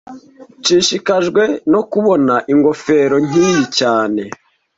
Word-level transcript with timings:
Nshishikajwe 0.59 1.43
no 1.71 1.81
kubona 1.91 2.33
ingofero 2.53 3.15
nkiyi 3.25 3.63
cyane 3.77 4.23